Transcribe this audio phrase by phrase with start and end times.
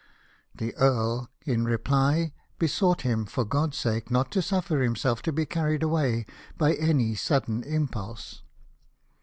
[0.55, 5.45] The Earl, in reply, besought him, for God's sake, not to suffer himself to be
[5.45, 6.25] carried away
[6.57, 8.41] by any sudden impulse.